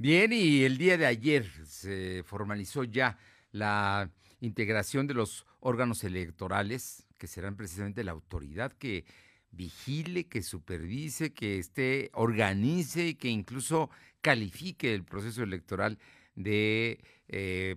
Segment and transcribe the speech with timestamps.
[0.00, 3.18] Bien, y el día de ayer se formalizó ya
[3.50, 9.04] la integración de los órganos electorales, que serán precisamente la autoridad que
[9.50, 13.90] vigile, que supervise, que esté, organice y que incluso
[14.20, 15.98] califique el proceso electoral
[16.36, 17.00] de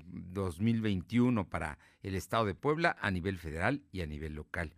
[0.05, 4.75] 2021 eh, para el Estado de Puebla a nivel federal y a nivel local.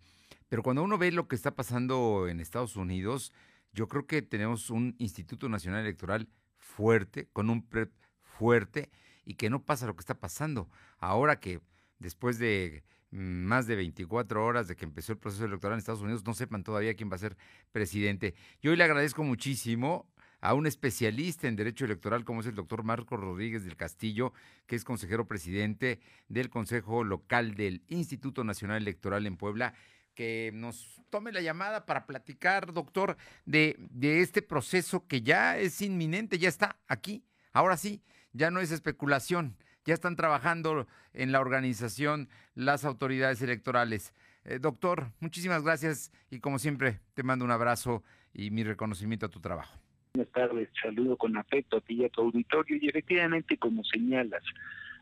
[0.47, 3.33] Pero cuando uno ve lo que está pasando en Estados Unidos,
[3.73, 6.29] yo creo que tenemos un Instituto Nacional Electoral
[6.75, 8.89] fuerte, con un PREP fuerte
[9.25, 10.69] y que no pasa lo que está pasando.
[10.99, 11.61] Ahora que
[11.99, 16.01] después de mm, más de 24 horas de que empezó el proceso electoral en Estados
[16.01, 17.37] Unidos, no sepan todavía quién va a ser
[17.71, 18.33] presidente.
[18.61, 20.07] Yo hoy le agradezco muchísimo
[20.41, 24.33] a un especialista en derecho electoral como es el doctor Marco Rodríguez del Castillo,
[24.67, 29.73] que es consejero presidente del Consejo Local del Instituto Nacional Electoral en Puebla
[30.15, 35.81] que nos tome la llamada para platicar, doctor, de, de este proceso que ya es
[35.81, 37.23] inminente, ya está aquí.
[37.51, 39.55] Ahora sí, ya no es especulación,
[39.85, 44.13] ya están trabajando en la organización las autoridades electorales.
[44.45, 48.03] Eh, doctor, muchísimas gracias y como siempre te mando un abrazo
[48.33, 49.77] y mi reconocimiento a tu trabajo.
[50.15, 54.43] Buenas tardes, saludo con afecto a ti y a tu auditorio y efectivamente como señalas,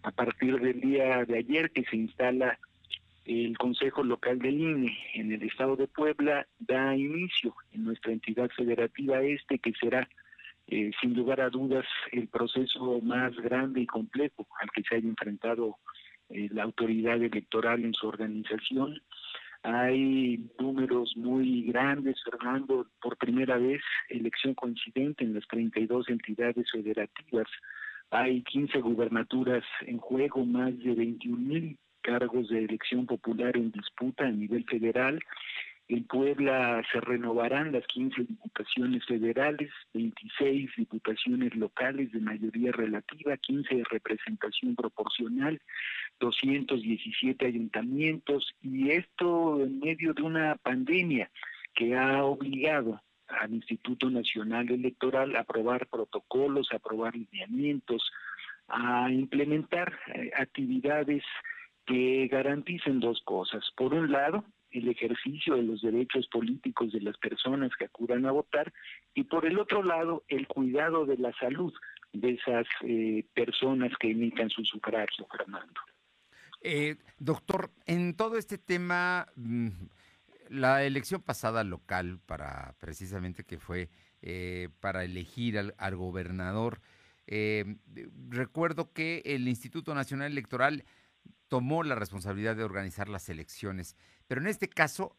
[0.03, 2.59] a partir del día de ayer que se instala
[3.25, 8.49] el Consejo Local del INE en el Estado de Puebla da inicio en nuestra entidad
[8.55, 10.07] federativa este, que será
[10.67, 15.07] eh, sin lugar a dudas el proceso más grande y complejo al que se haya
[15.07, 15.77] enfrentado
[16.29, 19.01] eh, la autoridad electoral en su organización.
[19.63, 27.47] Hay números muy grandes, Fernando, por primera vez elección coincidente en las 32 entidades federativas.
[28.09, 34.25] Hay 15 gubernaturas en juego, más de 21 mil cargos de elección popular en disputa
[34.25, 35.19] a nivel federal.
[35.87, 43.75] En Puebla se renovarán las 15 diputaciones federales, 26 diputaciones locales de mayoría relativa, 15
[43.75, 45.61] de representación proporcional,
[46.19, 51.29] 217 ayuntamientos y esto en medio de una pandemia
[51.73, 58.11] que ha obligado al Instituto Nacional Electoral a aprobar protocolos, a aprobar lineamientos,
[58.67, 61.23] a implementar eh, actividades
[61.91, 63.63] que garanticen dos cosas.
[63.75, 68.31] Por un lado, el ejercicio de los derechos políticos de las personas que acudan a
[68.31, 68.71] votar
[69.13, 71.73] y por el otro lado, el cuidado de la salud
[72.13, 75.81] de esas eh, personas que emitan su sufragio, Fernando.
[76.61, 79.67] Eh, doctor, en todo este tema, mm,
[80.47, 83.89] la elección pasada local para precisamente que fue
[84.21, 86.79] eh, para elegir al, al gobernador,
[88.29, 90.83] recuerdo que el Instituto Nacional Electoral
[91.51, 93.97] tomó la responsabilidad de organizar las elecciones.
[94.25, 95.17] Pero en este caso,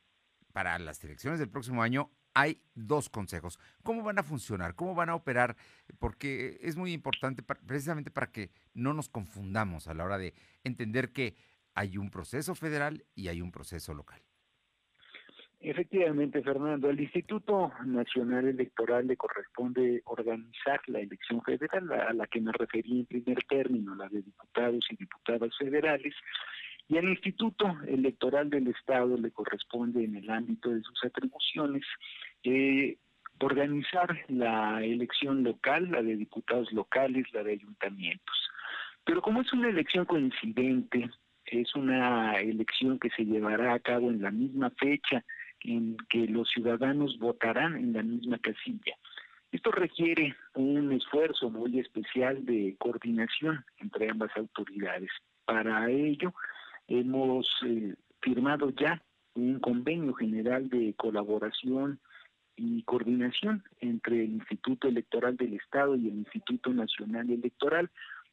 [0.54, 3.58] para las elecciones del próximo año, hay dos consejos.
[3.82, 4.74] ¿Cómo van a funcionar?
[4.74, 5.58] ¿Cómo van a operar?
[5.98, 10.32] Porque es muy importante precisamente para que no nos confundamos a la hora de
[10.64, 11.36] entender que
[11.74, 14.22] hay un proceso federal y hay un proceso local.
[15.64, 22.40] Efectivamente, Fernando, al Instituto Nacional Electoral le corresponde organizar la elección federal, a la que
[22.40, 26.14] me referí en primer término, la de diputados y diputadas federales,
[26.88, 31.84] y al Instituto Electoral del Estado le corresponde en el ámbito de sus atribuciones
[32.42, 32.96] eh,
[33.40, 38.50] organizar la elección local, la de diputados locales, la de ayuntamientos.
[39.04, 41.08] Pero como es una elección coincidente,
[41.46, 45.24] es una elección que se llevará a cabo en la misma fecha,
[45.64, 48.96] en que los ciudadanos votarán en la misma casilla.
[49.50, 55.10] Esto requiere un esfuerzo muy especial de coordinación entre ambas autoridades.
[55.44, 56.32] Para ello,
[56.88, 59.02] hemos eh, firmado ya
[59.34, 62.00] un convenio general de colaboración
[62.56, 67.90] y coordinación entre el Instituto Electoral del Estado y el Instituto Nacional Electoral,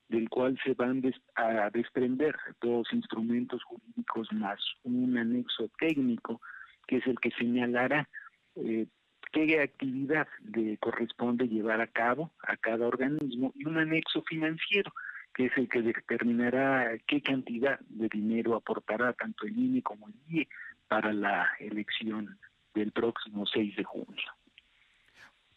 [0.07, 1.01] del cual se van
[1.35, 6.41] a desprender dos instrumentos jurídicos más un anexo técnico
[6.90, 8.10] que es el que señalará
[8.56, 8.88] eh,
[9.32, 14.91] qué actividad le corresponde llevar a cabo a cada organismo y un anexo financiero
[15.36, 20.16] que es el que determinará qué cantidad de dinero aportará tanto el INE como el
[20.30, 20.47] IE
[20.88, 22.40] para la elección
[22.74, 24.34] del próximo 6 de junio.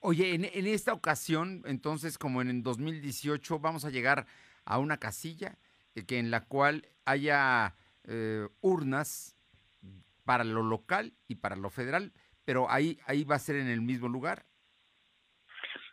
[0.01, 4.27] Oye, en, esta ocasión, entonces, como en el 2018, vamos a llegar
[4.67, 5.57] a una casilla
[5.95, 7.75] eh, que en la cual haya
[8.05, 9.37] eh, urnas
[10.25, 12.13] para lo local y para lo federal,
[12.45, 14.45] pero ahí, ahí va a ser en el mismo lugar.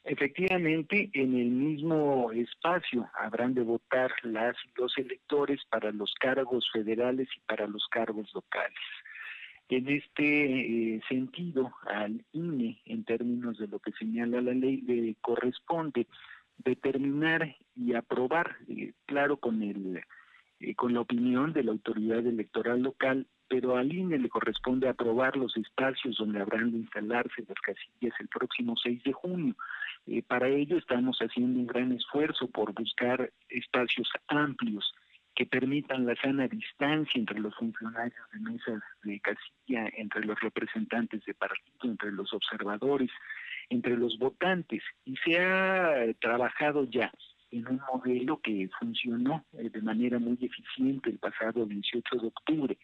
[0.03, 7.27] Efectivamente, en el mismo espacio habrán de votar las los electores para los cargos federales
[7.35, 8.79] y para los cargos locales.
[9.67, 15.15] En este eh, sentido, al INE, en términos de lo que señala la ley, le
[15.21, 16.07] corresponde
[16.57, 20.01] determinar y aprobar, eh, claro, con el
[20.59, 25.35] eh, con la opinión de la autoridad electoral local, pero al INE le corresponde aprobar
[25.35, 29.55] los espacios donde habrán de instalarse las casillas el próximo 6 de junio.
[30.05, 34.93] Eh, para ello estamos haciendo un gran esfuerzo por buscar espacios amplios
[35.35, 41.25] que permitan la sana distancia entre los funcionarios de mesas de casilla, entre los representantes
[41.25, 43.09] de partido, entre los observadores,
[43.69, 44.83] entre los votantes.
[45.05, 47.11] Y se ha trabajado ya
[47.51, 52.77] en un modelo que funcionó eh, de manera muy eficiente el pasado 18 de octubre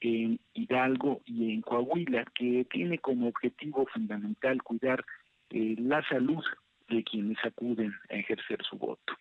[0.00, 5.04] en Hidalgo y en Coahuila, que tiene como objetivo fundamental cuidar
[5.50, 6.42] eh, la salud
[6.88, 9.14] de quienes acuden a ejercer su voto.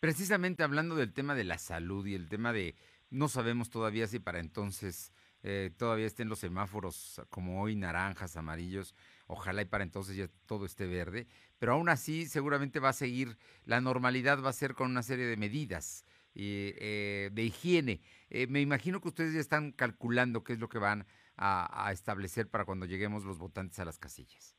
[0.00, 2.76] Precisamente hablando del tema de la salud y el tema de,
[3.10, 5.12] no sabemos todavía si para entonces
[5.42, 8.94] eh, todavía estén los semáforos como hoy, naranjas, amarillos,
[9.26, 11.26] ojalá y para entonces ya todo esté verde,
[11.58, 15.26] pero aún así seguramente va a seguir, la normalidad va a ser con una serie
[15.26, 16.04] de medidas
[16.40, 18.00] eh, de higiene.
[18.30, 21.04] Eh, me imagino que ustedes ya están calculando qué es lo que van
[21.36, 24.56] a, establecer para cuando lleguemos los votantes a las casillas.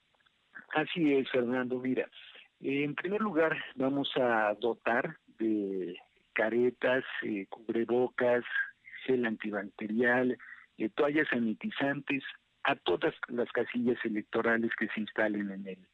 [0.73, 1.79] Así es, Fernando.
[1.79, 2.09] Mira,
[2.61, 5.97] en primer lugar vamos a dotar de
[6.33, 8.43] caretas, eh, cubrebocas,
[9.05, 10.37] gel antibacterial,
[10.95, 12.23] toallas sanitizantes
[12.63, 15.87] a todas las casillas electorales que se instalen en el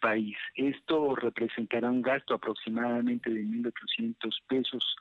[0.00, 0.36] país.
[0.54, 4.14] Esto representará un gasto aproximadamente de 1.800
[4.48, 4.96] pesos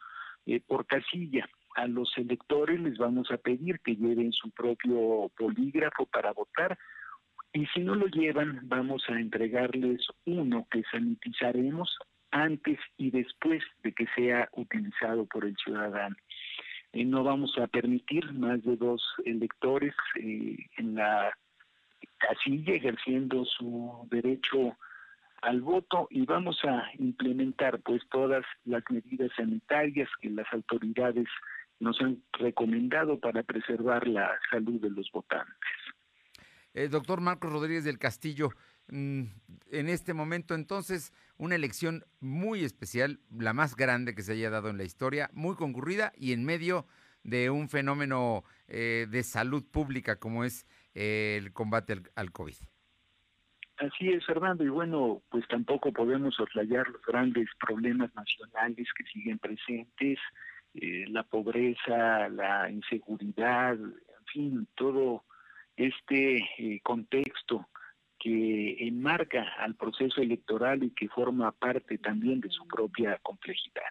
[0.47, 1.47] eh, por casilla.
[1.75, 6.77] A los electores les vamos a pedir que lleven su propio polígrafo para votar
[7.53, 11.97] y si no lo llevan vamos a entregarles uno que sanitizaremos
[12.31, 16.15] antes y después de que sea utilizado por el ciudadano.
[16.93, 21.37] Eh, no vamos a permitir más de dos electores eh, en la
[22.17, 24.77] casilla ejerciendo su derecho
[25.41, 31.27] al voto y vamos a implementar pues todas las medidas sanitarias que las autoridades
[31.79, 35.53] nos han recomendado para preservar la salud de los votantes.
[36.73, 38.49] Eh, doctor Marcos Rodríguez del Castillo,
[38.89, 39.23] mm,
[39.71, 44.69] en este momento entonces una elección muy especial, la más grande que se haya dado
[44.69, 46.85] en la historia, muy concurrida y en medio
[47.23, 52.55] de un fenómeno eh, de salud pública como es eh, el combate al, al COVID.
[53.77, 59.37] Así es, Fernando, y bueno, pues tampoco podemos soslayar los grandes problemas nacionales que siguen
[59.37, 60.17] presentes,
[60.73, 65.25] eh, la pobreza, la inseguridad, en fin, todo
[65.75, 67.69] este eh, contexto
[68.19, 73.83] que enmarca al proceso electoral y que forma parte también de su propia complejidad.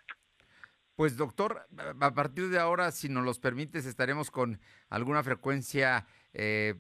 [0.97, 1.67] Pues doctor,
[2.01, 6.07] a partir de ahora, si nos los permites, estaremos con alguna frecuencia
[6.39, 6.75] eh,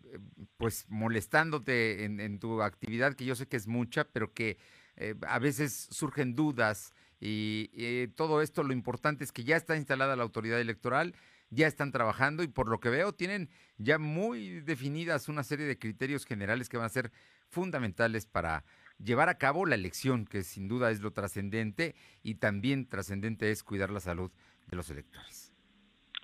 [0.58, 4.58] pues molestándote en, tu actividad, que yo sé que es mucha, pero que
[4.96, 10.14] eh, a veces surgen dudas y, todo esto lo importante es que ya está instalada
[10.14, 11.14] la autoridad electoral,
[11.48, 13.48] ya están trabajando y por lo que veo tienen
[13.78, 17.10] ya muy definidas una serie de criterios generales que van a ser
[17.48, 18.62] fundamentales para
[19.02, 23.62] llevar a cabo la elección, que sin duda es lo trascendente y también trascendente es
[23.62, 24.30] cuidar la salud
[24.66, 25.45] de los electores.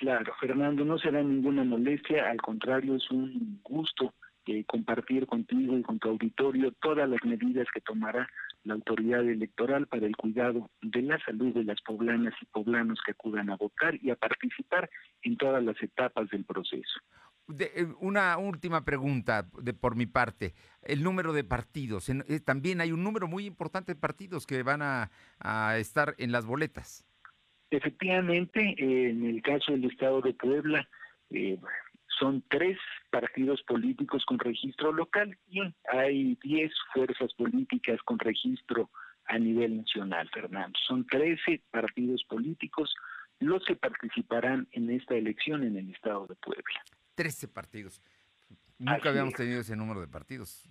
[0.03, 4.13] Claro, Fernando, no será ninguna molestia, al contrario, es un gusto
[4.47, 8.29] eh, compartir contigo y con tu auditorio todas las medidas que tomará
[8.65, 13.13] la autoridad electoral para el cuidado de la salud de las poblanas y poblanos que
[13.13, 14.91] acudan a votar y a participar
[15.23, 16.99] en todas las etapas del proceso.
[17.57, 20.53] Eh, una última pregunta de por mi parte.
[20.83, 22.09] El número de partidos.
[22.09, 26.45] Eh, también hay un número muy importante de partidos que van a estar en las
[26.45, 27.07] boletas.
[27.73, 30.87] Efectivamente, en el caso del Estado de Puebla,
[31.31, 31.59] eh,
[32.21, 32.77] son tres
[33.11, 38.91] partidos políticos con registro local y hay diez fuerzas políticas con registro
[39.25, 40.79] a nivel nacional, Fernando.
[40.87, 42.95] Son trece partidos políticos
[43.41, 46.85] los que participarán en esta elección en el Estado de Puebla.
[47.15, 48.03] Trece partidos.
[48.79, 50.69] Nunca habíamos tenido ese número de partidos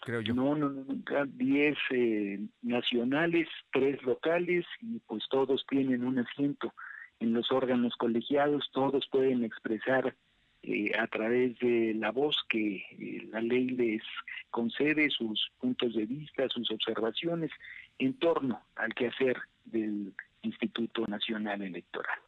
[0.00, 0.34] creo yo.
[0.34, 0.84] No, no, no,
[1.26, 6.72] 10 eh, nacionales, tres locales y pues todos tienen un asiento
[7.20, 10.16] en los órganos colegiados, todos pueden expresar
[10.62, 14.02] eh, a través de la voz que eh, la ley les
[14.50, 17.50] concede sus puntos de vista, sus observaciones
[17.98, 22.18] en torno al quehacer del Instituto Nacional Electoral.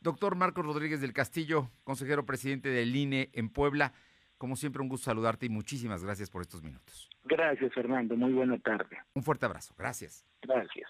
[0.00, 3.92] Doctor Marcos Rodríguez del Castillo, consejero presidente del INE en Puebla,
[4.38, 7.10] como siempre un gusto saludarte y muchísimas gracias por estos minutos.
[7.24, 8.16] Gracias, Fernando.
[8.16, 8.98] Muy buena tarde.
[9.14, 9.74] Un fuerte abrazo.
[9.76, 10.26] Gracias.
[10.42, 10.88] Gracias.